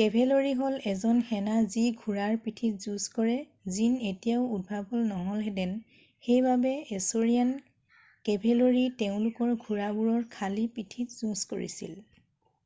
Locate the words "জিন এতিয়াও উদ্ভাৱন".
3.78-5.08